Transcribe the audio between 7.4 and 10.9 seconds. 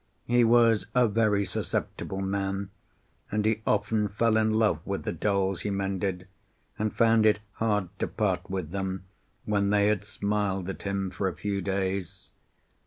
hard to part with them when they had smiled at